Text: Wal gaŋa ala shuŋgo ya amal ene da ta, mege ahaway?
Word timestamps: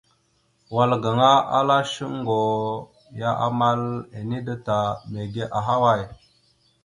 Wal 0.73 0.91
gaŋa 1.03 1.31
ala 1.57 1.77
shuŋgo 1.91 2.39
ya 3.19 3.29
amal 3.47 3.81
ene 4.19 4.37
da 4.47 4.55
ta, 4.65 4.77
mege 5.11 5.43
ahaway? 5.57 6.01